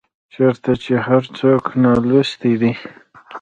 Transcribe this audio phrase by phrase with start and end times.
[0.33, 2.71] چيرته چي هر څوک نالوستي دي